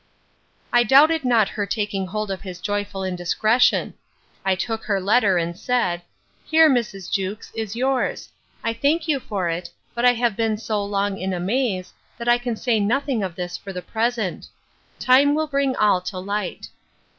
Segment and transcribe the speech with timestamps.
[0.73, 6.01] I doubted not her taking hold of his joyful indiscretion.—I took her letter, and said,
[6.43, 7.11] Here, Mrs.
[7.11, 8.29] Jewkes, is yours;
[8.63, 12.27] I thank you for it; but I have been so long in a maze, that
[12.27, 14.47] I can say nothing of this for the present.
[14.97, 16.69] Time will bring all to light.